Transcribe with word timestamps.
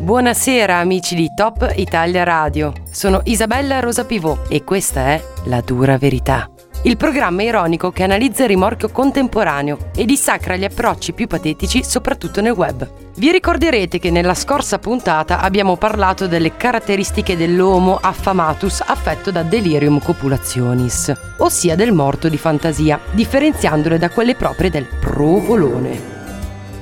Buonasera 0.00 0.76
amici 0.76 1.14
di 1.14 1.28
Top 1.34 1.70
Italia 1.76 2.24
Radio. 2.24 2.72
Sono 2.90 3.20
Isabella 3.24 3.80
Rosa 3.80 4.06
Pivot 4.06 4.46
e 4.48 4.64
questa 4.64 5.08
è 5.08 5.22
La 5.44 5.60
dura 5.60 5.98
verità. 5.98 6.50
Il 6.82 6.96
programma 6.96 7.42
ironico 7.42 7.90
che 7.90 8.04
analizza 8.04 8.44
il 8.44 8.48
rimorchio 8.48 8.88
contemporaneo 8.88 9.90
e 9.94 10.04
dissacra 10.04 10.56
gli 10.56 10.64
approcci 10.64 11.12
più 11.12 11.26
patetici 11.26 11.82
soprattutto 11.84 12.40
nel 12.40 12.52
web. 12.52 12.88
Vi 13.16 13.32
ricorderete 13.32 13.98
che 13.98 14.10
nella 14.10 14.34
scorsa 14.34 14.78
puntata 14.78 15.40
abbiamo 15.40 15.76
parlato 15.76 16.28
delle 16.28 16.56
caratteristiche 16.56 17.36
dell'Homo 17.36 17.98
affamatus 18.00 18.80
affetto 18.86 19.30
da 19.30 19.42
delirium 19.42 20.00
copulationis, 20.00 21.12
ossia 21.38 21.74
del 21.74 21.92
morto 21.92 22.28
di 22.28 22.38
fantasia, 22.38 22.98
differenziandole 23.10 23.98
da 23.98 24.08
quelle 24.08 24.36
proprie 24.36 24.70
del 24.70 24.86
provolone. 24.86 26.17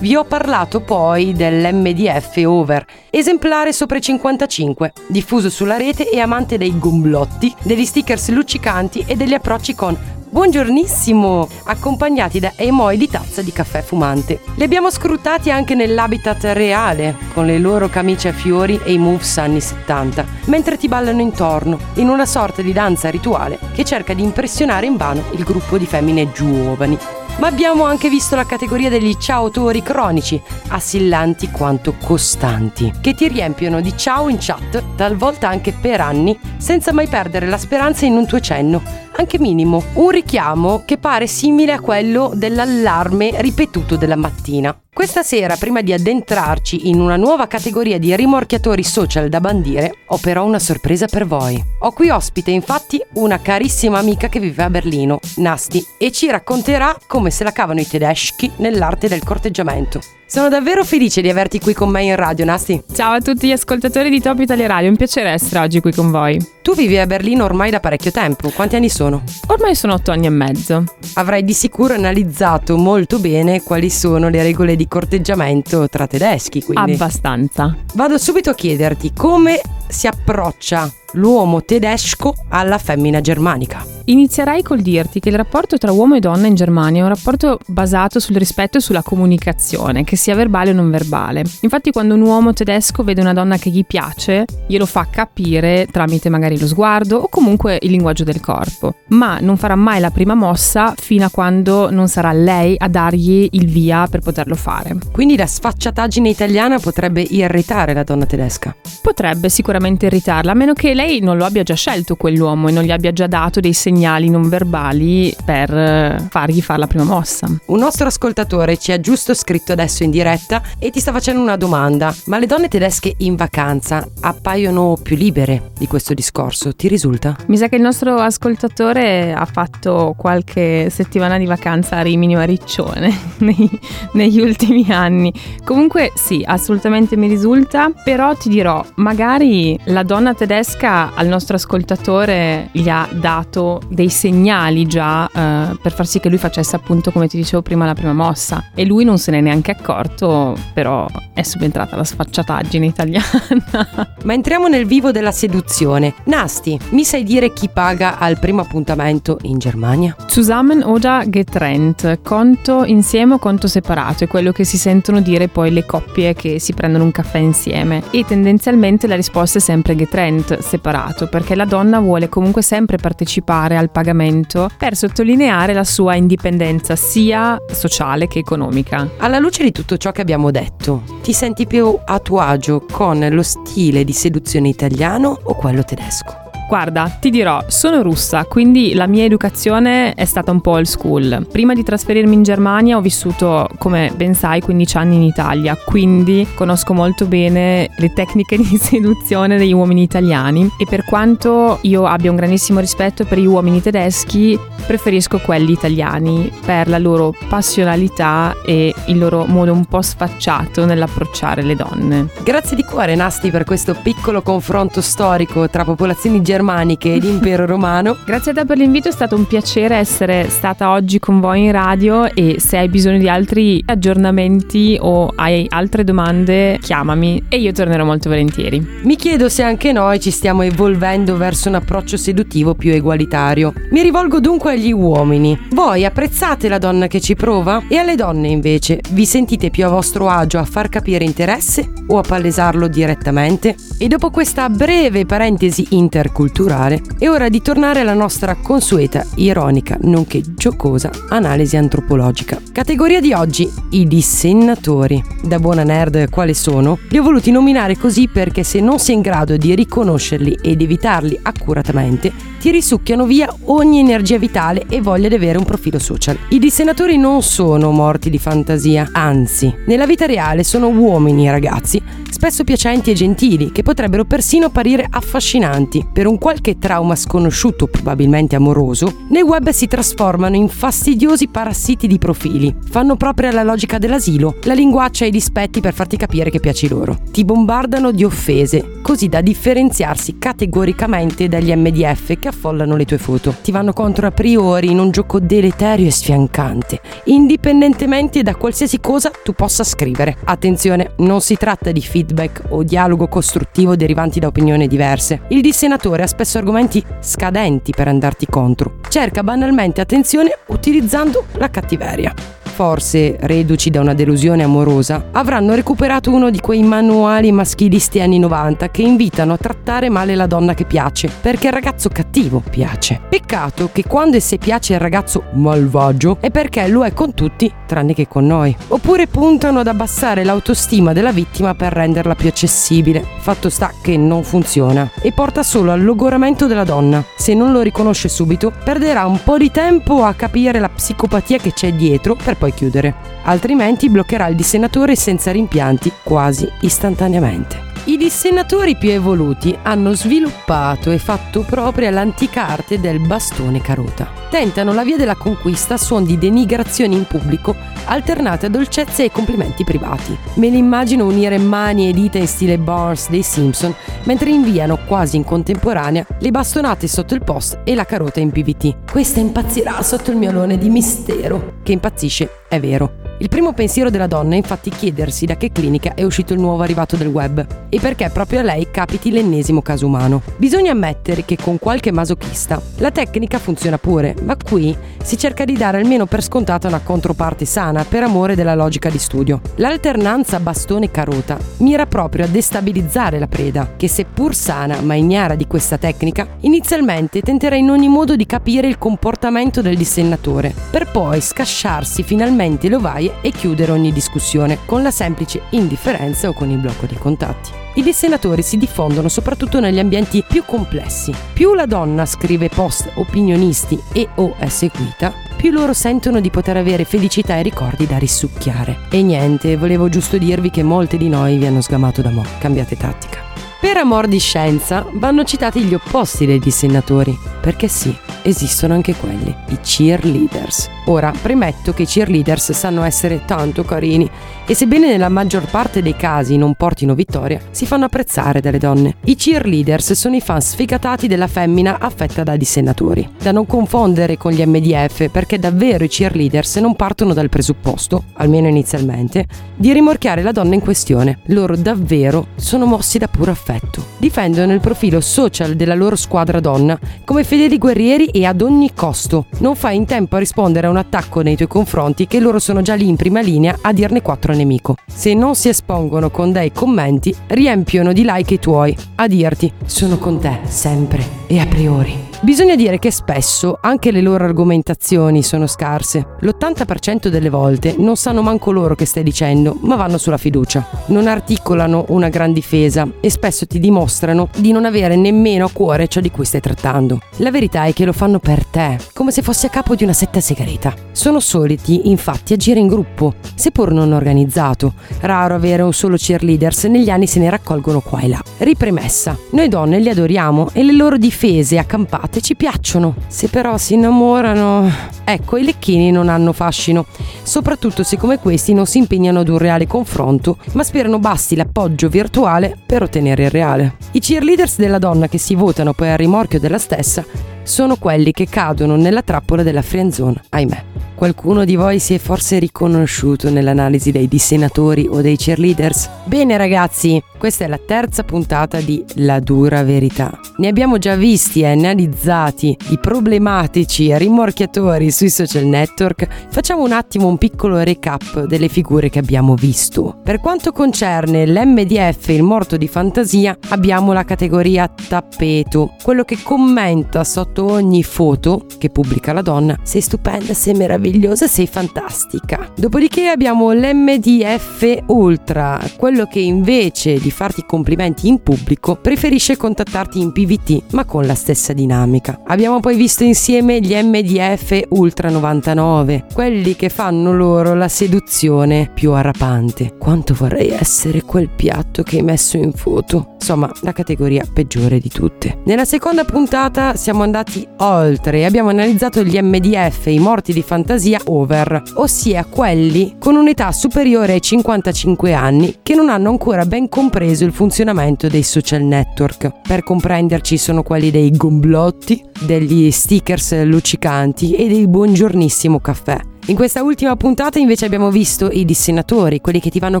Vi 0.00 0.14
ho 0.14 0.22
parlato 0.22 0.78
poi 0.78 1.32
dell'MDF 1.32 2.40
Over, 2.44 2.86
esemplare 3.10 3.72
sopra 3.72 3.98
i 3.98 4.00
55, 4.00 4.92
diffuso 5.08 5.50
sulla 5.50 5.76
rete 5.76 6.08
e 6.08 6.20
amante 6.20 6.56
dei 6.56 6.78
gomblotti, 6.78 7.52
degli 7.64 7.84
stickers 7.84 8.28
luccicanti 8.28 9.02
e 9.04 9.16
degli 9.16 9.34
approcci 9.34 9.74
con 9.74 9.98
Buongiornissimo! 10.30 11.48
accompagnati 11.64 12.38
da 12.38 12.52
emoi 12.54 12.96
di 12.96 13.08
tazza 13.08 13.42
di 13.42 13.50
caffè 13.50 13.82
fumante. 13.82 14.38
Li 14.54 14.62
abbiamo 14.62 14.88
scrutati 14.88 15.50
anche 15.50 15.74
nell'habitat 15.74 16.44
reale, 16.52 17.16
con 17.32 17.46
le 17.46 17.58
loro 17.58 17.88
camicie 17.88 18.28
a 18.28 18.32
fiori 18.32 18.78
e 18.84 18.92
i 18.92 18.98
moves 18.98 19.36
anni 19.38 19.60
70, 19.60 20.24
mentre 20.44 20.76
ti 20.76 20.86
ballano 20.86 21.22
intorno, 21.22 21.76
in 21.94 22.08
una 22.08 22.26
sorta 22.26 22.62
di 22.62 22.72
danza 22.72 23.10
rituale 23.10 23.58
che 23.72 23.84
cerca 23.84 24.14
di 24.14 24.22
impressionare 24.22 24.86
invano 24.86 25.24
il 25.32 25.42
gruppo 25.42 25.76
di 25.76 25.86
femmine 25.86 26.30
giovani 26.30 26.96
ma 27.38 27.46
abbiamo 27.46 27.84
anche 27.84 28.08
visto 28.08 28.36
la 28.36 28.44
categoria 28.44 28.90
degli 28.90 29.14
ciao 29.14 29.44
autori 29.44 29.82
cronici, 29.82 30.40
assillanti 30.68 31.50
quanto 31.50 31.94
costanti, 31.94 32.92
che 33.00 33.14
ti 33.14 33.28
riempiono 33.28 33.80
di 33.80 33.96
ciao 33.96 34.28
in 34.28 34.38
chat, 34.40 34.82
talvolta 34.96 35.48
anche 35.48 35.72
per 35.72 36.00
anni, 36.00 36.38
senza 36.58 36.92
mai 36.92 37.06
perdere 37.06 37.46
la 37.46 37.58
speranza 37.58 38.04
in 38.06 38.16
un 38.16 38.26
tuo 38.26 38.40
cenno, 38.40 38.82
anche 39.18 39.38
minimo, 39.40 39.82
un 39.94 40.10
richiamo 40.10 40.84
che 40.84 40.96
pare 40.96 41.26
simile 41.26 41.72
a 41.72 41.80
quello 41.80 42.30
dell'allarme 42.34 43.32
ripetuto 43.42 43.96
della 43.96 44.16
mattina. 44.16 44.76
Questa 44.92 45.22
sera, 45.22 45.56
prima 45.56 45.82
di 45.82 45.92
addentrarci 45.92 46.88
in 46.88 47.00
una 47.00 47.16
nuova 47.16 47.46
categoria 47.46 47.98
di 47.98 48.14
rimorchiatori 48.14 48.82
social 48.82 49.28
da 49.28 49.40
bandire, 49.40 49.92
ho 50.06 50.18
però 50.18 50.44
una 50.44 50.58
sorpresa 50.58 51.06
per 51.06 51.26
voi. 51.26 51.62
Ho 51.80 51.92
qui 51.92 52.10
ospite 52.10 52.50
infatti 52.52 53.00
una 53.14 53.40
carissima 53.40 53.98
amica 53.98 54.28
che 54.28 54.40
vive 54.40 54.62
a 54.62 54.70
Berlino, 54.70 55.18
Nasti, 55.36 55.84
e 55.98 56.12
ci 56.12 56.30
racconterà 56.30 56.96
come 57.06 57.30
se 57.30 57.44
la 57.44 57.52
cavano 57.52 57.80
i 57.80 57.86
tedeschi 57.86 58.50
nell'arte 58.56 59.08
del 59.08 59.24
corteggiamento. 59.24 60.00
Sono 60.30 60.50
davvero 60.50 60.84
felice 60.84 61.22
di 61.22 61.30
averti 61.30 61.58
qui 61.58 61.72
con 61.72 61.88
me 61.88 62.02
in 62.02 62.14
radio, 62.14 62.44
Nasti. 62.44 62.82
Ciao 62.92 63.14
a 63.14 63.20
tutti 63.22 63.46
gli 63.46 63.52
ascoltatori 63.52 64.10
di 64.10 64.20
Top 64.20 64.38
Italia 64.38 64.66
Radio, 64.66 64.88
è 64.88 64.90
un 64.90 64.96
piacere 64.96 65.30
essere 65.30 65.60
oggi 65.60 65.80
qui 65.80 65.90
con 65.90 66.10
voi. 66.10 66.38
Tu 66.60 66.74
vivi 66.74 66.98
a 66.98 67.06
Berlino 67.06 67.44
ormai 67.44 67.70
da 67.70 67.80
parecchio 67.80 68.10
tempo, 68.10 68.50
quanti 68.50 68.76
anni 68.76 68.90
sono? 68.90 69.22
Ormai 69.46 69.74
sono 69.74 69.94
otto 69.94 70.10
anni 70.10 70.26
e 70.26 70.30
mezzo. 70.30 70.84
Avrai 71.14 71.44
di 71.44 71.54
sicuro 71.54 71.94
analizzato 71.94 72.76
molto 72.76 73.18
bene 73.20 73.62
quali 73.62 73.88
sono 73.88 74.28
le 74.28 74.42
regole 74.42 74.76
di 74.76 74.86
corteggiamento 74.86 75.88
tra 75.88 76.06
tedeschi, 76.06 76.62
quindi... 76.62 76.92
Abbastanza. 76.92 77.74
Vado 77.94 78.18
subito 78.18 78.50
a 78.50 78.54
chiederti 78.54 79.14
come 79.14 79.62
si 79.88 80.06
approccia 80.08 80.92
l'uomo 81.12 81.64
tedesco 81.64 82.34
alla 82.50 82.76
femmina 82.76 83.22
germanica. 83.22 83.97
Inizierei 84.08 84.62
col 84.62 84.80
dirti 84.80 85.20
che 85.20 85.28
il 85.28 85.34
rapporto 85.34 85.76
tra 85.76 85.92
uomo 85.92 86.14
e 86.14 86.20
donna 86.20 86.46
in 86.46 86.54
Germania 86.54 87.00
è 87.00 87.02
un 87.02 87.10
rapporto 87.10 87.58
basato 87.66 88.18
sul 88.20 88.36
rispetto 88.36 88.78
e 88.78 88.80
sulla 88.80 89.02
comunicazione, 89.02 90.02
che 90.02 90.16
sia 90.16 90.34
verbale 90.34 90.70
o 90.70 90.72
non 90.72 90.88
verbale. 90.88 91.44
Infatti 91.60 91.90
quando 91.90 92.14
un 92.14 92.22
uomo 92.22 92.54
tedesco 92.54 93.04
vede 93.04 93.20
una 93.20 93.34
donna 93.34 93.58
che 93.58 93.68
gli 93.68 93.84
piace, 93.84 94.46
glielo 94.66 94.86
fa 94.86 95.08
capire 95.10 95.88
tramite 95.90 96.30
magari 96.30 96.58
lo 96.58 96.66
sguardo 96.66 97.18
o 97.18 97.28
comunque 97.28 97.76
il 97.82 97.90
linguaggio 97.90 98.24
del 98.24 98.40
corpo, 98.40 98.94
ma 99.08 99.40
non 99.40 99.58
farà 99.58 99.74
mai 99.74 100.00
la 100.00 100.10
prima 100.10 100.32
mossa 100.32 100.94
fino 100.96 101.26
a 101.26 101.30
quando 101.30 101.90
non 101.90 102.08
sarà 102.08 102.32
lei 102.32 102.76
a 102.78 102.88
dargli 102.88 103.46
il 103.50 103.66
via 103.66 104.06
per 104.10 104.20
poterlo 104.20 104.54
fare. 104.54 104.96
Quindi 105.12 105.36
la 105.36 105.46
sfacciataggine 105.46 106.30
italiana 106.30 106.78
potrebbe 106.78 107.20
irritare 107.20 107.92
la 107.92 108.04
donna 108.04 108.24
tedesca? 108.24 108.74
Potrebbe 109.02 109.50
sicuramente 109.50 110.06
irritarla, 110.06 110.52
a 110.52 110.54
meno 110.54 110.72
che 110.72 110.94
lei 110.94 111.20
non 111.20 111.36
lo 111.36 111.44
abbia 111.44 111.62
già 111.62 111.74
scelto 111.74 112.16
quell'uomo 112.16 112.68
e 112.68 112.72
non 112.72 112.84
gli 112.84 112.90
abbia 112.90 113.12
già 113.12 113.26
dato 113.26 113.60
dei 113.60 113.74
segnali 113.74 113.96
segnali 113.98 114.30
non 114.30 114.48
verbali 114.48 115.34
per 115.44 116.26
fargli 116.30 116.62
fare 116.62 116.78
la 116.78 116.86
prima 116.86 117.02
mossa. 117.02 117.48
Un 117.66 117.78
nostro 117.78 118.06
ascoltatore 118.06 118.76
ci 118.76 118.92
ha 118.92 119.00
giusto 119.00 119.34
scritto 119.34 119.72
adesso 119.72 120.04
in 120.04 120.10
diretta 120.10 120.62
e 120.78 120.90
ti 120.90 121.00
sta 121.00 121.10
facendo 121.10 121.42
una 121.42 121.56
domanda. 121.56 122.14
Ma 122.26 122.38
le 122.38 122.46
donne 122.46 122.68
tedesche 122.68 123.12
in 123.18 123.34
vacanza 123.34 124.06
appaiono 124.20 124.96
più 125.02 125.16
libere 125.16 125.72
di 125.76 125.88
questo 125.88 126.14
discorso, 126.14 126.76
ti 126.76 126.86
risulta? 126.86 127.36
Mi 127.46 127.56
sa 127.56 127.68
che 127.68 127.74
il 127.74 127.82
nostro 127.82 128.14
ascoltatore 128.14 129.32
ha 129.32 129.44
fatto 129.46 130.14
qualche 130.16 130.90
settimana 130.90 131.36
di 131.36 131.46
vacanza 131.46 131.96
a 131.96 132.02
Rimini 132.02 132.36
o 132.36 132.40
a 132.40 132.44
Riccione 132.44 133.12
nei, 133.38 133.68
negli 134.12 134.40
ultimi 134.40 134.86
anni. 134.90 135.32
Comunque 135.64 136.12
sì, 136.14 136.44
assolutamente 136.46 137.16
mi 137.16 137.26
risulta, 137.26 137.90
però 137.90 138.34
ti 138.34 138.48
dirò, 138.48 138.84
magari 138.96 139.76
la 139.86 140.04
donna 140.04 140.34
tedesca 140.34 141.14
al 141.14 141.26
nostro 141.26 141.56
ascoltatore 141.56 142.68
gli 142.70 142.88
ha 142.88 143.08
dato 143.10 143.80
dei 143.88 144.10
segnali 144.10 144.86
già 144.86 145.26
eh, 145.26 145.76
per 145.80 145.92
far 145.92 146.06
sì 146.06 146.20
che 146.20 146.28
lui 146.28 146.38
facesse 146.38 146.76
appunto 146.76 147.10
come 147.10 147.28
ti 147.28 147.36
dicevo 147.36 147.62
prima 147.62 147.86
la 147.86 147.94
prima 147.94 148.12
mossa. 148.12 148.70
E 148.74 148.84
lui 148.84 149.04
non 149.04 149.18
se 149.18 149.30
n'è 149.30 149.40
neanche 149.40 149.70
accorto 149.70 150.56
però 150.74 151.06
è 151.32 151.42
subentrata 151.42 151.96
la 151.96 152.04
sfacciataggine 152.04 152.86
italiana. 152.86 153.26
Ma 154.24 154.32
entriamo 154.32 154.68
nel 154.68 154.86
vivo 154.86 155.10
della 155.10 155.32
seduzione. 155.32 156.14
Nasti 156.24 156.78
mi 156.90 157.04
sai 157.04 157.22
dire 157.22 157.52
chi 157.52 157.68
paga 157.68 158.18
al 158.18 158.38
primo 158.38 158.60
appuntamento 158.60 159.38
in 159.42 159.58
Germania? 159.58 160.14
Zusammen 160.26 160.82
oder 160.82 161.28
getrennt. 161.28 162.20
Conto 162.22 162.84
insieme 162.84 163.34
o 163.34 163.38
conto 163.38 163.68
separato? 163.68 164.24
È 164.24 164.26
quello 164.26 164.52
che 164.52 164.64
si 164.64 164.76
sentono 164.76 165.20
dire 165.20 165.48
poi 165.48 165.70
le 165.70 165.86
coppie 165.86 166.34
che 166.34 166.58
si 166.58 166.74
prendono 166.74 167.04
un 167.04 167.12
caffè 167.12 167.38
insieme. 167.38 168.02
E 168.10 168.24
tendenzialmente 168.24 169.06
la 169.06 169.16
risposta 169.16 169.58
è 169.58 169.60
sempre 169.60 169.94
getrennt 169.94 170.58
separato 170.58 171.28
perché 171.28 171.54
la 171.54 171.64
donna 171.64 172.00
vuole 172.00 172.28
comunque 172.28 172.62
sempre 172.62 172.96
partecipare 172.96 173.76
al 173.78 173.90
pagamento 173.90 174.68
per 174.76 174.96
sottolineare 174.96 175.72
la 175.72 175.84
sua 175.84 176.14
indipendenza 176.14 176.96
sia 176.96 177.56
sociale 177.72 178.26
che 178.26 178.40
economica. 178.40 179.08
Alla 179.18 179.38
luce 179.38 179.62
di 179.62 179.72
tutto 179.72 179.96
ciò 179.96 180.12
che 180.12 180.20
abbiamo 180.20 180.50
detto, 180.50 181.02
ti 181.22 181.32
senti 181.32 181.66
più 181.66 181.96
a 182.04 182.18
tuo 182.18 182.40
agio 182.40 182.84
con 182.90 183.26
lo 183.30 183.42
stile 183.42 184.04
di 184.04 184.12
seduzione 184.12 184.68
italiano 184.68 185.38
o 185.44 185.54
quello 185.54 185.84
tedesco? 185.84 186.47
Guarda, 186.68 187.08
ti 187.18 187.30
dirò, 187.30 187.64
sono 187.68 188.02
russa, 188.02 188.44
quindi 188.44 188.92
la 188.92 189.06
mia 189.06 189.24
educazione 189.24 190.12
è 190.12 190.26
stata 190.26 190.50
un 190.50 190.60
po' 190.60 190.72
old 190.72 190.84
school. 190.84 191.46
Prima 191.50 191.72
di 191.72 191.82
trasferirmi 191.82 192.34
in 192.34 192.42
Germania 192.42 192.98
ho 192.98 193.00
vissuto, 193.00 193.70
come 193.78 194.12
ben 194.14 194.34
sai, 194.34 194.60
15 194.60 194.96
anni 194.98 195.14
in 195.14 195.22
Italia, 195.22 195.78
quindi 195.82 196.46
conosco 196.54 196.92
molto 196.92 197.24
bene 197.24 197.88
le 197.96 198.12
tecniche 198.12 198.58
di 198.58 198.76
seduzione 198.76 199.56
degli 199.56 199.72
uomini 199.72 200.02
italiani 200.02 200.70
e 200.76 200.84
per 200.84 201.06
quanto 201.06 201.78
io 201.82 202.04
abbia 202.04 202.28
un 202.28 202.36
grandissimo 202.36 202.80
rispetto 202.80 203.24
per 203.24 203.38
gli 203.38 203.46
uomini 203.46 203.80
tedeschi, 203.80 204.58
preferisco 204.86 205.38
quelli 205.38 205.72
italiani 205.72 206.52
per 206.66 206.86
la 206.88 206.98
loro 206.98 207.32
passionalità 207.48 208.54
e 208.62 208.94
il 209.06 209.16
loro 209.16 209.46
modo 209.46 209.72
un 209.72 209.86
po' 209.86 210.02
sfacciato 210.02 210.84
nell'approcciare 210.84 211.62
le 211.62 211.74
donne. 211.74 212.28
Grazie 212.42 212.76
di 212.76 212.84
cuore 212.84 213.14
Nasti 213.14 213.50
per 213.50 213.64
questo 213.64 213.94
piccolo 213.94 214.42
confronto 214.42 215.00
storico 215.00 215.70
tra 215.70 215.84
popolazioni 215.84 216.42
germaniche 216.42 216.56
germaniche 216.58 217.14
e 217.14 217.18
l'impero 217.18 217.64
romano. 217.66 218.16
Grazie 218.24 218.50
a 218.50 218.54
te 218.54 218.64
per 218.64 218.76
l'invito, 218.78 219.08
è 219.08 219.12
stato 219.12 219.36
un 219.36 219.46
piacere 219.46 219.96
essere 219.96 220.48
stata 220.48 220.90
oggi 220.90 221.20
con 221.20 221.40
voi 221.40 221.64
in 221.64 221.72
radio 221.72 222.32
e 222.34 222.56
se 222.58 222.76
hai 222.76 222.88
bisogno 222.88 223.18
di 223.18 223.28
altri 223.28 223.82
aggiornamenti 223.86 224.98
o 225.00 225.32
hai 225.36 225.66
altre 225.68 226.02
domande, 226.04 226.78
chiamami 226.80 227.44
e 227.48 227.58
io 227.58 227.72
tornerò 227.72 228.04
molto 228.04 228.28
volentieri. 228.28 228.84
Mi 229.02 229.16
chiedo 229.16 229.48
se 229.48 229.62
anche 229.62 229.92
noi 229.92 230.20
ci 230.20 230.30
stiamo 230.30 230.62
evolvendo 230.62 231.36
verso 231.36 231.68
un 231.68 231.76
approccio 231.76 232.16
seduttivo 232.16 232.74
più 232.74 232.92
egualitario. 232.92 233.72
Mi 233.90 234.02
rivolgo 234.02 234.40
dunque 234.40 234.72
agli 234.72 234.92
uomini. 234.92 235.58
Voi 235.70 236.04
apprezzate 236.04 236.68
la 236.68 236.78
donna 236.78 237.06
che 237.06 237.20
ci 237.20 237.36
prova? 237.36 237.84
E 237.88 237.96
alle 237.96 238.16
donne 238.16 238.48
invece, 238.48 239.00
vi 239.10 239.24
sentite 239.24 239.70
più 239.70 239.84
a 239.84 239.88
vostro 239.88 240.28
agio 240.28 240.58
a 240.58 240.64
far 240.64 240.88
capire 240.88 241.24
interesse 241.24 241.88
o 242.08 242.18
a 242.18 242.22
palesarlo 242.22 242.88
direttamente? 242.88 243.76
E 243.98 244.08
dopo 244.08 244.30
questa 244.30 244.68
breve 244.68 245.26
parentesi 245.26 245.86
interculturale, 245.90 246.47
culturale, 246.48 247.02
è 247.18 247.28
ora 247.28 247.50
di 247.50 247.60
tornare 247.60 248.00
alla 248.00 248.14
nostra 248.14 248.56
consueta, 248.56 249.24
ironica, 249.36 249.98
nonché 250.02 250.42
giocosa 250.54 251.10
analisi 251.28 251.76
antropologica. 251.76 252.60
Categoria 252.72 253.20
di 253.20 253.32
oggi, 253.34 253.70
i 253.90 254.06
dissennatori. 254.06 255.22
Da 255.42 255.58
buona 255.58 255.82
nerd 255.82 256.30
quale 256.30 256.54
sono, 256.54 256.98
li 257.10 257.18
ho 257.18 257.22
voluti 257.22 257.50
nominare 257.50 257.96
così 257.98 258.28
perché 258.28 258.64
se 258.64 258.80
non 258.80 258.98
sei 258.98 259.16
in 259.16 259.20
grado 259.20 259.56
di 259.56 259.74
riconoscerli 259.74 260.58
ed 260.62 260.80
evitarli 260.80 261.38
accuratamente, 261.42 262.32
ti 262.58 262.70
risucchiano 262.70 263.26
via 263.26 263.54
ogni 263.66 264.00
energia 264.00 264.38
vitale 264.38 264.86
e 264.88 265.00
voglia 265.00 265.28
di 265.28 265.34
avere 265.34 265.58
un 265.58 265.64
profilo 265.64 265.98
social. 265.98 266.36
I 266.48 266.58
dissenatori 266.58 267.18
non 267.18 267.42
sono 267.42 267.90
morti 267.90 268.30
di 268.30 268.38
fantasia, 268.38 269.10
anzi, 269.12 269.72
nella 269.86 270.06
vita 270.06 270.26
reale 270.26 270.64
sono 270.64 270.88
uomini 270.88 271.50
ragazzi, 271.50 272.02
spesso 272.38 272.62
piacenti 272.62 273.10
e 273.10 273.14
gentili, 273.14 273.72
che 273.72 273.82
potrebbero 273.82 274.24
persino 274.24 274.66
apparire 274.66 275.04
affascinanti. 275.10 276.06
Per 276.12 276.28
un 276.28 276.38
qualche 276.38 276.78
trauma 276.78 277.16
sconosciuto, 277.16 277.88
probabilmente 277.88 278.54
amoroso, 278.54 279.12
nei 279.30 279.42
web 279.42 279.70
si 279.70 279.88
trasformano 279.88 280.54
in 280.54 280.68
fastidiosi 280.68 281.48
parassiti 281.48 282.06
di 282.06 282.16
profili. 282.18 282.72
Fanno 282.88 283.16
proprio 283.16 283.50
la 283.50 283.64
logica 283.64 283.98
dell'asilo, 283.98 284.54
la 284.62 284.74
linguaccia 284.74 285.24
e 285.24 285.28
i 285.28 285.32
dispetti 285.32 285.80
per 285.80 285.94
farti 285.94 286.16
capire 286.16 286.48
che 286.48 286.60
piaci 286.60 286.86
loro. 286.86 287.18
Ti 287.28 287.44
bombardano 287.44 288.12
di 288.12 288.22
offese, 288.22 289.00
così 289.02 289.28
da 289.28 289.40
differenziarsi 289.40 290.38
categoricamente 290.38 291.48
dagli 291.48 291.74
MDF 291.74 292.38
che 292.38 292.46
affollano 292.46 292.94
le 292.94 293.04
tue 293.04 293.18
foto. 293.18 293.56
Ti 293.60 293.72
vanno 293.72 293.92
contro 293.92 294.28
a 294.28 294.30
priori 294.30 294.92
in 294.92 295.00
un 295.00 295.10
gioco 295.10 295.40
deleterio 295.40 296.06
e 296.06 296.12
sfiancante, 296.12 297.00
indipendentemente 297.24 298.44
da 298.44 298.54
qualsiasi 298.54 299.00
cosa 299.00 299.32
tu 299.42 299.54
possa 299.54 299.82
scrivere. 299.82 300.36
Attenzione, 300.44 301.14
non 301.16 301.40
si 301.40 301.56
tratta 301.56 301.90
di 301.90 302.00
feedback 302.28 302.62
o 302.68 302.82
dialogo 302.82 303.26
costruttivo 303.26 303.96
derivanti 303.96 304.38
da 304.38 304.48
opinioni 304.48 304.86
diverse. 304.86 305.40
Il 305.48 305.62
dissenatore 305.62 306.22
ha 306.22 306.26
spesso 306.26 306.58
argomenti 306.58 307.02
scadenti 307.20 307.92
per 307.92 308.08
andarti 308.08 308.46
contro. 308.46 308.98
Cerca 309.08 309.42
banalmente 309.42 310.02
attenzione 310.02 310.58
utilizzando 310.66 311.46
la 311.52 311.70
cattiveria 311.70 312.34
forse 312.78 313.36
reduci 313.40 313.90
da 313.90 314.00
una 314.00 314.14
delusione 314.14 314.62
amorosa, 314.62 315.30
avranno 315.32 315.74
recuperato 315.74 316.30
uno 316.30 316.48
di 316.48 316.60
quei 316.60 316.84
manuali 316.84 317.50
maschilisti 317.50 318.20
anni 318.20 318.38
90 318.38 318.88
che 318.92 319.02
invitano 319.02 319.54
a 319.54 319.56
trattare 319.56 320.08
male 320.08 320.36
la 320.36 320.46
donna 320.46 320.74
che 320.74 320.84
piace, 320.84 321.28
perché 321.40 321.66
il 321.66 321.72
ragazzo 321.72 322.08
cattivo 322.08 322.62
piace. 322.70 323.20
Peccato 323.28 323.90
che 323.92 324.04
quando 324.04 324.36
esse 324.36 324.58
piace 324.58 324.92
il 324.92 325.00
ragazzo 325.00 325.46
malvagio 325.54 326.36
è 326.38 326.52
perché 326.52 326.86
lo 326.86 327.04
è 327.04 327.12
con 327.12 327.34
tutti 327.34 327.68
tranne 327.88 328.14
che 328.14 328.28
con 328.28 328.46
noi. 328.46 328.76
Oppure 328.88 329.26
puntano 329.26 329.80
ad 329.80 329.88
abbassare 329.88 330.44
l'autostima 330.44 331.12
della 331.12 331.32
vittima 331.32 331.74
per 331.74 331.92
renderla 331.92 332.36
più 332.36 332.48
accessibile. 332.48 333.24
Fatto 333.40 333.70
sta 333.70 333.92
che 334.00 334.16
non 334.16 334.44
funziona 334.44 335.10
e 335.20 335.32
porta 335.32 335.64
solo 335.64 335.90
al 335.90 336.04
logoramento 336.04 336.66
della 336.66 336.84
donna. 336.84 337.24
Se 337.36 337.54
non 337.54 337.72
lo 337.72 337.80
riconosce 337.80 338.28
subito, 338.28 338.70
perderà 338.84 339.26
un 339.26 339.42
po' 339.42 339.56
di 339.56 339.72
tempo 339.72 340.22
a 340.22 340.34
capire 340.34 340.78
la 340.78 340.88
psicopatia 340.88 341.58
che 341.58 341.72
c'è 341.72 341.92
dietro 341.92 342.36
per 342.36 342.56
poi 342.56 342.67
chiudere. 342.72 343.14
Altrimenti 343.44 344.08
bloccherà 344.08 344.46
il 344.46 344.56
dissenatore 344.56 345.16
senza 345.16 345.50
rimpianti 345.50 346.12
quasi 346.22 346.70
istantaneamente. 346.80 347.86
I 348.04 348.16
dissennatori 348.16 348.96
più 348.96 349.10
evoluti 349.10 349.76
hanno 349.82 350.14
sviluppato 350.14 351.10
e 351.10 351.18
fatto 351.18 351.60
propria 351.60 352.10
l'antica 352.10 352.66
arte 352.66 352.98
del 352.98 353.20
bastone 353.20 353.82
carota. 353.82 354.30
Tentano 354.48 354.94
la 354.94 355.04
via 355.04 355.18
della 355.18 355.34
conquista 355.34 355.94
a 355.94 355.98
suon 355.98 356.24
di 356.24 356.38
denigrazioni 356.38 357.14
in 357.14 357.26
pubblico 357.26 357.76
alternate 358.08 358.66
a 358.66 358.68
dolcezze 358.68 359.24
e 359.24 359.30
complimenti 359.30 359.84
privati. 359.84 360.36
Me 360.54 360.68
li 360.68 360.78
immagino 360.78 361.26
unire 361.26 361.58
mani 361.58 362.08
e 362.08 362.12
dita 362.12 362.38
in 362.38 362.48
stile 362.48 362.78
Barnes 362.78 363.28
dei 363.28 363.42
Simpson 363.42 363.94
mentre 364.24 364.50
inviano 364.50 364.98
quasi 365.06 365.36
in 365.36 365.44
contemporanea 365.44 366.26
le 366.38 366.50
bastonate 366.50 367.06
sotto 367.06 367.34
il 367.34 367.44
post 367.44 367.80
e 367.84 367.94
la 367.94 368.04
carota 368.04 368.40
in 368.40 368.50
PVT. 368.50 369.10
Questa 369.10 369.40
impazzirà 369.40 370.02
sotto 370.02 370.30
il 370.30 370.36
mio 370.36 370.50
alone 370.50 370.78
di 370.78 370.88
mistero. 370.88 371.74
Che 371.82 371.92
impazzisce, 371.92 372.64
è 372.68 372.80
vero. 372.80 373.27
Il 373.40 373.48
primo 373.48 373.72
pensiero 373.72 374.10
della 374.10 374.26
donna 374.26 374.54
è 374.54 374.56
infatti 374.56 374.90
chiedersi 374.90 375.46
da 375.46 375.56
che 375.56 375.70
clinica 375.70 376.14
è 376.14 376.24
uscito 376.24 376.54
il 376.54 376.58
nuovo 376.58 376.82
arrivato 376.82 377.14
del 377.14 377.28
web 377.28 377.64
e 377.88 378.00
perché 378.00 378.30
proprio 378.30 378.58
a 378.58 378.62
lei 378.62 378.90
capiti 378.90 379.30
l'ennesimo 379.30 379.80
caso 379.80 380.06
umano. 380.06 380.42
Bisogna 380.56 380.90
ammettere 380.90 381.44
che 381.44 381.56
con 381.56 381.78
qualche 381.78 382.10
masochista 382.10 382.82
la 382.96 383.12
tecnica 383.12 383.58
funziona 383.58 383.96
pure, 383.96 384.34
ma 384.42 384.56
qui 384.56 384.96
si 385.22 385.38
cerca 385.38 385.64
di 385.64 385.74
dare 385.74 385.98
almeno 385.98 386.26
per 386.26 386.42
scontata 386.42 386.88
una 386.88 386.98
controparte 386.98 387.64
sana 387.64 388.04
per 388.04 388.24
amore 388.24 388.56
della 388.56 388.74
logica 388.74 389.08
di 389.08 389.18
studio. 389.18 389.60
L'alternanza 389.76 390.58
bastone-carota 390.58 391.58
mira 391.78 392.06
proprio 392.06 392.44
a 392.44 392.48
destabilizzare 392.48 393.38
la 393.38 393.46
preda, 393.46 393.94
che 393.96 394.08
seppur 394.08 394.52
sana 394.52 395.00
ma 395.00 395.14
ignara 395.14 395.54
di 395.54 395.68
questa 395.68 395.96
tecnica, 395.96 396.44
inizialmente 396.60 397.40
tenterà 397.40 397.76
in 397.76 397.90
ogni 397.90 398.08
modo 398.08 398.34
di 398.34 398.46
capire 398.46 398.88
il 398.88 398.98
comportamento 398.98 399.80
del 399.80 399.96
dissennatore, 399.96 400.74
per 400.90 401.08
poi 401.08 401.40
scasciarsi 401.40 402.24
finalmente 402.24 402.88
le 402.88 402.96
ovaie 403.28 403.34
e 403.40 403.50
chiudere 403.50 403.92
ogni 403.92 404.12
discussione 404.12 404.78
con 404.84 405.02
la 405.02 405.10
semplice 405.10 405.62
indifferenza 405.70 406.48
o 406.48 406.52
con 406.52 406.70
il 406.70 406.78
blocco 406.78 407.06
dei 407.06 407.18
contatti. 407.18 407.70
I 407.94 408.02
dissenatori 408.02 408.62
si 408.62 408.76
diffondono 408.76 409.28
soprattutto 409.28 409.80
negli 409.80 409.98
ambienti 409.98 410.44
più 410.46 410.64
complessi. 410.64 411.34
Più 411.52 411.74
la 411.74 411.86
donna 411.86 412.26
scrive 412.26 412.68
post 412.68 413.10
opinionisti 413.14 414.00
e 414.12 414.28
o 414.36 414.54
è 414.56 414.68
seguita, 414.68 415.32
più 415.56 415.70
loro 415.72 415.92
sentono 415.92 416.40
di 416.40 416.50
poter 416.50 416.76
avere 416.76 417.04
felicità 417.04 417.56
e 417.56 417.62
ricordi 417.62 418.06
da 418.06 418.18
risucchiare. 418.18 419.06
E 419.10 419.22
niente, 419.22 419.76
volevo 419.76 420.08
giusto 420.08 420.38
dirvi 420.38 420.70
che 420.70 420.82
molte 420.82 421.16
di 421.16 421.28
noi 421.28 421.56
vi 421.56 421.66
hanno 421.66 421.80
sgamato 421.80 422.22
da 422.22 422.30
mo'. 422.30 422.44
Cambiate 422.58 422.96
tattica. 422.96 423.46
Per 423.80 423.96
amor 423.96 424.26
di 424.26 424.38
scienza 424.38 425.06
vanno 425.12 425.44
citati 425.44 425.82
gli 425.82 425.94
opposti 425.94 426.46
dei 426.46 426.58
dissennatori, 426.58 427.36
perché 427.60 427.88
sì, 427.88 428.16
esistono 428.42 428.94
anche 428.94 429.14
quelli, 429.14 429.54
i 429.68 429.78
cheerleaders. 429.80 430.88
Ora, 431.06 431.32
premetto 431.40 431.94
che 431.94 432.02
i 432.02 432.06
cheerleaders 432.06 432.72
sanno 432.72 433.02
essere 433.02 433.44
tanto 433.46 433.82
carini 433.82 434.28
e 434.66 434.74
sebbene 434.74 435.08
nella 435.08 435.30
maggior 435.30 435.64
parte 435.70 436.02
dei 436.02 436.14
casi 436.14 436.56
non 436.56 436.74
portino 436.74 437.14
vittoria, 437.14 437.60
si 437.70 437.86
fanno 437.86 438.04
apprezzare 438.04 438.60
dalle 438.60 438.78
donne. 438.78 439.16
I 439.24 439.34
cheerleaders 439.34 440.12
sono 440.12 440.36
i 440.36 440.42
fan 440.42 440.60
sfigatati 440.60 441.26
della 441.26 441.46
femmina 441.46 441.98
affetta 441.98 442.42
da 442.42 442.56
dissennatori. 442.56 443.26
Da 443.40 443.52
non 443.52 443.66
confondere 443.66 444.36
con 444.36 444.52
gli 444.52 444.62
MDF, 444.64 445.30
perché 445.30 445.58
davvero 445.58 446.04
i 446.04 446.08
cheerleaders 446.08 446.76
non 446.76 446.94
partono 446.94 447.32
dal 447.32 447.48
presupposto, 447.48 448.24
almeno 448.34 448.68
inizialmente, 448.68 449.46
di 449.74 449.92
rimorchiare 449.92 450.42
la 450.42 450.52
donna 450.52 450.74
in 450.74 450.80
questione. 450.80 451.38
Loro 451.46 451.76
davvero 451.76 452.48
sono 452.56 452.84
mossi 452.84 453.16
da 453.16 453.28
puro 453.28 453.50
affetto. 453.50 454.04
Difendono 454.18 454.74
il 454.74 454.80
profilo 454.80 455.20
social 455.20 455.74
della 455.74 455.94
loro 455.94 456.16
squadra 456.16 456.60
donna 456.60 456.98
come 457.24 457.44
fedeli 457.44 457.78
guerrieri 457.78 458.27
e 458.30 458.44
ad 458.44 458.60
ogni 458.60 458.92
costo. 458.94 459.46
Non 459.58 459.76
fai 459.76 459.96
in 459.96 460.06
tempo 460.06 460.36
a 460.36 460.38
rispondere 460.38 460.86
a 460.86 460.90
un 460.90 460.96
attacco 460.96 461.40
nei 461.40 461.56
tuoi 461.56 461.68
confronti 461.68 462.26
che 462.26 462.40
loro 462.40 462.58
sono 462.58 462.82
già 462.82 462.94
lì 462.94 463.08
in 463.08 463.16
prima 463.16 463.40
linea 463.40 463.78
a 463.80 463.92
dirne 463.92 464.22
quattro 464.22 464.52
al 464.52 464.58
nemico. 464.58 464.96
Se 465.06 465.34
non 465.34 465.54
si 465.54 465.68
espongono 465.68 466.30
con 466.30 466.52
dei 466.52 466.72
commenti, 466.72 467.34
riempiono 467.48 468.12
di 468.12 468.22
like 468.24 468.54
i 468.54 468.58
tuoi, 468.58 468.96
a 469.16 469.26
dirti 469.26 469.72
sono 469.84 470.18
con 470.18 470.38
te 470.38 470.58
sempre 470.64 471.24
e 471.46 471.58
a 471.58 471.66
priori. 471.66 472.27
Bisogna 472.40 472.76
dire 472.76 473.00
che 473.00 473.10
spesso 473.10 473.78
anche 473.80 474.12
le 474.12 474.20
loro 474.20 474.44
argomentazioni 474.44 475.42
sono 475.42 475.66
scarse. 475.66 476.24
L'80% 476.38 477.26
delle 477.26 477.50
volte 477.50 477.96
non 477.98 478.14
sanno 478.14 478.42
manco 478.42 478.70
loro 478.70 478.94
che 478.94 479.06
stai 479.06 479.24
dicendo, 479.24 479.76
ma 479.80 479.96
vanno 479.96 480.18
sulla 480.18 480.36
fiducia. 480.36 480.86
Non 481.06 481.26
articolano 481.26 482.04
una 482.10 482.28
gran 482.28 482.52
difesa 482.52 483.08
e 483.18 483.28
spesso 483.28 483.66
ti 483.66 483.80
dimostrano 483.80 484.50
di 484.56 484.70
non 484.70 484.84
avere 484.84 485.16
nemmeno 485.16 485.64
a 485.64 485.70
cuore 485.72 486.06
ciò 486.06 486.20
di 486.20 486.30
cui 486.30 486.44
stai 486.44 486.60
trattando. 486.60 487.18
La 487.38 487.50
verità 487.50 487.86
è 487.86 487.92
che 487.92 488.04
lo 488.04 488.12
fanno 488.12 488.38
per 488.38 488.64
te, 488.64 488.98
come 489.14 489.32
se 489.32 489.42
fossi 489.42 489.66
a 489.66 489.70
capo 489.70 489.96
di 489.96 490.04
una 490.04 490.12
setta 490.12 490.40
segreta. 490.40 490.94
Sono 491.10 491.40
soliti 491.40 492.08
infatti 492.08 492.52
agire 492.52 492.78
in 492.78 492.86
gruppo, 492.86 493.34
seppur 493.56 493.90
non 493.90 494.12
organizzato. 494.12 494.92
Raro 495.22 495.56
avere 495.56 495.82
un 495.82 495.92
solo 495.92 496.14
cheerleaders, 496.16 496.84
negli 496.84 497.10
anni 497.10 497.26
se 497.26 497.40
ne 497.40 497.50
raccolgono 497.50 497.98
qua 497.98 498.20
e 498.20 498.28
là. 498.28 498.40
Ripremessa, 498.58 499.36
noi 499.50 499.68
donne 499.68 499.98
li 499.98 500.08
adoriamo 500.08 500.70
e 500.72 500.84
le 500.84 500.92
loro 500.92 501.16
difese 501.16 501.78
accampate 501.78 502.26
ci 502.40 502.54
piacciono. 502.54 503.14
Se 503.26 503.48
però 503.48 503.76
si 503.78 503.94
innamorano... 503.94 504.90
Ecco, 505.24 505.56
i 505.56 505.64
lecchini 505.64 506.10
non 506.10 506.28
hanno 506.28 506.52
fascino, 506.52 507.04
soprattutto 507.42 508.02
se 508.02 508.16
come 508.16 508.38
questi 508.38 508.72
non 508.72 508.86
si 508.86 508.98
impegnano 508.98 509.40
ad 509.40 509.48
un 509.48 509.58
reale 509.58 509.86
confronto, 509.86 510.56
ma 510.72 510.82
sperano 510.82 511.18
basti 511.18 511.54
l'appoggio 511.54 512.08
virtuale 512.08 512.76
per 512.86 513.02
ottenere 513.02 513.44
il 513.44 513.50
reale. 513.50 513.96
I 514.12 514.20
cheerleaders 514.20 514.78
della 514.78 514.98
donna 514.98 515.28
che 515.28 515.38
si 515.38 515.54
votano 515.54 515.92
poi 515.92 516.10
al 516.10 516.18
rimorchio 516.18 516.58
della 516.58 516.78
stessa 516.78 517.24
sono 517.68 517.96
quelli 517.96 518.32
che 518.32 518.48
cadono 518.48 518.96
nella 518.96 519.22
trappola 519.22 519.62
della 519.62 519.82
friendzone, 519.82 520.42
ahimè. 520.48 520.84
Qualcuno 521.18 521.64
di 521.64 521.74
voi 521.74 521.98
si 521.98 522.14
è 522.14 522.18
forse 522.18 522.60
riconosciuto 522.60 523.50
nell'analisi 523.50 524.12
dei 524.12 524.28
dissenatori 524.28 525.08
o 525.10 525.20
dei 525.20 525.36
cheerleaders? 525.36 526.08
Bene 526.24 526.56
ragazzi, 526.56 527.20
questa 527.36 527.64
è 527.64 527.68
la 527.68 527.80
terza 527.84 528.22
puntata 528.22 528.80
di 528.80 529.04
La 529.16 529.40
dura 529.40 529.82
verità. 529.82 530.38
Ne 530.58 530.68
abbiamo 530.68 530.98
già 530.98 531.16
visti 531.16 531.62
e 531.62 531.72
analizzati 531.72 532.76
i 532.90 532.98
problematici 533.00 534.16
rimorchiatori 534.16 535.10
sui 535.10 535.28
social 535.28 535.64
network. 535.64 536.46
Facciamo 536.50 536.84
un 536.84 536.92
attimo 536.92 537.26
un 537.26 537.36
piccolo 537.36 537.82
recap 537.82 538.44
delle 538.44 538.68
figure 538.68 539.10
che 539.10 539.18
abbiamo 539.18 539.56
visto. 539.56 540.20
Per 540.22 540.38
quanto 540.38 540.70
concerne 540.70 541.46
l'MDF, 541.46 542.28
il 542.28 542.44
morto 542.44 542.76
di 542.76 542.86
fantasia, 542.86 543.58
abbiamo 543.70 544.12
la 544.12 544.24
categoria 544.24 544.88
tappeto, 545.08 545.94
quello 546.00 546.22
che 546.22 546.38
commenta 546.44 547.24
sotto 547.24 547.57
ogni 547.64 548.02
foto 548.02 548.66
che 548.78 548.90
pubblica 548.90 549.32
la 549.32 549.42
donna, 549.42 549.78
sei 549.82 550.00
stupenda, 550.00 550.54
sei 550.54 550.74
meravigliosa, 550.74 551.46
sei 551.46 551.66
fantastica. 551.66 552.72
Dopodiché 552.76 553.28
abbiamo 553.28 553.72
l'MDF 553.72 555.04
Ultra, 555.06 555.80
quello 555.96 556.26
che 556.26 556.40
invece 556.40 557.18
di 557.18 557.30
farti 557.30 557.64
complimenti 557.66 558.28
in 558.28 558.42
pubblico 558.42 558.96
preferisce 558.96 559.56
contattarti 559.56 560.20
in 560.20 560.32
PVT, 560.32 560.92
ma 560.92 561.04
con 561.04 561.26
la 561.26 561.34
stessa 561.34 561.72
dinamica. 561.72 562.40
Abbiamo 562.46 562.80
poi 562.80 562.96
visto 562.96 563.24
insieme 563.24 563.80
gli 563.80 563.94
MDF 563.94 564.80
Ultra 564.90 565.30
99, 565.30 566.26
quelli 566.32 566.76
che 566.76 566.88
fanno 566.88 567.34
loro 567.34 567.74
la 567.74 567.88
seduzione 567.88 568.90
più 568.92 569.12
arrapante. 569.12 569.96
Quanto 569.98 570.34
vorrei 570.34 570.70
essere 570.70 571.22
quel 571.22 571.48
piatto 571.48 572.02
che 572.02 572.16
hai 572.16 572.22
messo 572.22 572.56
in 572.56 572.72
foto. 572.72 573.34
Insomma, 573.34 573.70
la 573.82 573.92
categoria 573.92 574.44
peggiore 574.52 574.98
di 574.98 575.08
tutte. 575.08 575.60
Nella 575.64 575.84
seconda 575.84 576.24
puntata 576.24 576.96
siamo 576.96 577.22
andati 577.22 577.47
oltre 577.78 578.38
e 578.38 578.44
abbiamo 578.44 578.70
analizzato 578.70 579.22
gli 579.22 579.38
MDF, 579.40 580.06
i 580.06 580.18
morti 580.18 580.52
di 580.52 580.62
fantasia 580.62 581.20
over, 581.26 581.82
ossia 581.94 582.44
quelli 582.44 583.16
con 583.18 583.36
un'età 583.36 583.72
superiore 583.72 584.34
ai 584.34 584.40
55 584.40 585.32
anni 585.32 585.76
che 585.82 585.94
non 585.94 586.08
hanno 586.08 586.30
ancora 586.30 586.66
ben 586.66 586.88
compreso 586.88 587.44
il 587.44 587.52
funzionamento 587.52 588.28
dei 588.28 588.42
social 588.42 588.82
network. 588.82 589.52
Per 589.66 589.82
comprenderci 589.82 590.56
sono 590.56 590.82
quelli 590.82 591.10
dei 591.10 591.30
gomblotti, 591.30 592.24
degli 592.40 592.90
stickers 592.90 593.62
luccicanti 593.64 594.54
e 594.54 594.68
del 594.68 594.88
buongiornissimo 594.88 595.80
caffè. 595.80 596.37
In 596.48 596.56
questa 596.56 596.82
ultima 596.82 597.14
puntata 597.14 597.58
invece 597.58 597.84
abbiamo 597.84 598.10
visto 598.10 598.48
i 598.50 598.64
dissennatori, 598.64 599.42
quelli 599.42 599.60
che 599.60 599.68
ti 599.68 599.78
vanno 599.78 600.00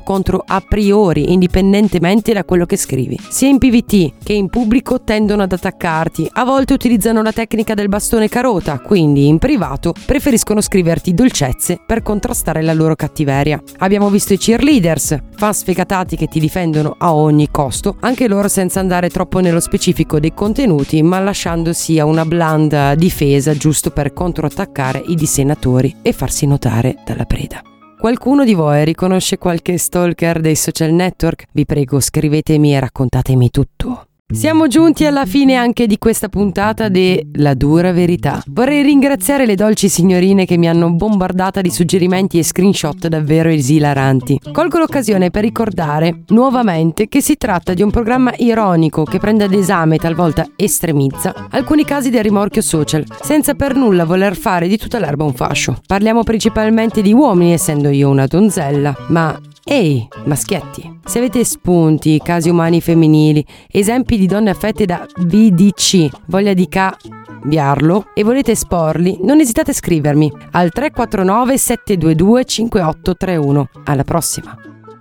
contro 0.00 0.42
a 0.46 0.62
priori, 0.66 1.30
indipendentemente 1.30 2.32
da 2.32 2.42
quello 2.42 2.64
che 2.64 2.78
scrivi. 2.78 3.18
Sia 3.28 3.48
in 3.48 3.58
PVT 3.58 4.12
che 4.24 4.32
in 4.32 4.48
pubblico 4.48 5.02
tendono 5.02 5.42
ad 5.42 5.52
attaccarti, 5.52 6.26
a 6.32 6.44
volte 6.46 6.72
utilizzano 6.72 7.20
la 7.20 7.32
tecnica 7.32 7.74
del 7.74 7.90
bastone 7.90 8.30
carota, 8.30 8.80
quindi 8.80 9.26
in 9.26 9.36
privato 9.36 9.92
preferiscono 10.06 10.62
scriverti 10.62 11.12
dolcezze 11.12 11.80
per 11.84 12.00
contrastare 12.00 12.62
la 12.62 12.72
loro 12.72 12.96
cattiveria. 12.96 13.62
Abbiamo 13.80 14.08
visto 14.08 14.32
i 14.32 14.38
cheerleaders, 14.38 15.18
fan 15.36 15.52
sfegatati 15.52 16.16
che 16.16 16.28
ti 16.28 16.40
difendono 16.40 16.96
a 16.98 17.14
ogni 17.14 17.50
costo, 17.50 17.96
anche 18.00 18.26
loro 18.26 18.48
senza 18.48 18.80
andare 18.80 19.10
troppo 19.10 19.40
nello 19.40 19.60
specifico 19.60 20.18
dei 20.18 20.32
contenuti, 20.32 21.02
ma 21.02 21.20
lasciandosi 21.20 21.98
a 21.98 22.06
una 22.06 22.24
blanda 22.24 22.94
difesa 22.94 23.54
giusto 23.54 23.90
per 23.90 24.14
controattaccare 24.14 25.02
i 25.08 25.14
dissennatori 25.14 25.96
e 26.00 26.14
farsi 26.14 26.36
farsi 26.38 26.46
notare 26.46 26.96
dalla 27.04 27.24
preda. 27.24 27.62
Qualcuno 27.98 28.44
di 28.44 28.54
voi 28.54 28.84
riconosce 28.84 29.38
qualche 29.38 29.76
stalker 29.76 30.40
dei 30.40 30.54
social 30.54 30.92
network? 30.92 31.46
Vi 31.50 31.64
prego 31.64 31.98
scrivetemi 31.98 32.74
e 32.74 32.80
raccontatemi 32.80 33.50
tutto. 33.50 34.07
Siamo 34.30 34.66
giunti 34.66 35.06
alla 35.06 35.24
fine 35.24 35.54
anche 35.54 35.86
di 35.86 35.96
questa 35.96 36.28
puntata 36.28 36.90
de 36.90 37.28
La 37.36 37.54
dura 37.54 37.92
verità. 37.92 38.42
Vorrei 38.48 38.82
ringraziare 38.82 39.46
le 39.46 39.54
dolci 39.54 39.88
signorine 39.88 40.44
che 40.44 40.58
mi 40.58 40.68
hanno 40.68 40.92
bombardata 40.92 41.62
di 41.62 41.70
suggerimenti 41.70 42.36
e 42.36 42.42
screenshot 42.42 43.06
davvero 43.06 43.48
esilaranti. 43.48 44.38
Colgo 44.52 44.80
l'occasione 44.80 45.30
per 45.30 45.44
ricordare 45.44 46.24
nuovamente 46.28 47.08
che 47.08 47.22
si 47.22 47.38
tratta 47.38 47.72
di 47.72 47.80
un 47.80 47.90
programma 47.90 48.34
ironico 48.36 49.04
che 49.04 49.18
prende 49.18 49.44
ad 49.44 49.54
esame 49.54 49.94
e 49.94 49.98
talvolta 49.98 50.46
estremizza 50.56 51.46
alcuni 51.48 51.86
casi 51.86 52.10
del 52.10 52.22
rimorchio 52.22 52.60
social, 52.60 53.06
senza 53.22 53.54
per 53.54 53.74
nulla 53.74 54.04
voler 54.04 54.36
fare 54.36 54.68
di 54.68 54.76
tutta 54.76 54.98
l'erba 54.98 55.24
un 55.24 55.32
fascio. 55.32 55.80
Parliamo 55.86 56.22
principalmente 56.22 57.00
di 57.00 57.14
uomini, 57.14 57.54
essendo 57.54 57.88
io 57.88 58.10
una 58.10 58.26
donzella, 58.26 58.94
ma 59.08 59.40
Ehi, 59.70 60.08
maschietti, 60.24 60.98
se 61.04 61.18
avete 61.18 61.44
spunti, 61.44 62.18
casi 62.24 62.48
umani 62.48 62.80
femminili, 62.80 63.44
esempi 63.70 64.16
di 64.16 64.24
donne 64.24 64.48
affette 64.48 64.86
da 64.86 65.06
VDC, 65.18 66.08
voglia 66.28 66.54
di 66.54 66.66
cambiarlo 66.68 68.06
e 68.14 68.24
volete 68.24 68.52
esporli, 68.52 69.18
non 69.20 69.40
esitate 69.40 69.72
a 69.72 69.74
scrivermi 69.74 70.32
al 70.52 70.70
349 70.70 71.58
722 71.58 72.44
5831. 72.46 73.68
Alla 73.84 74.04
prossima! 74.04 74.67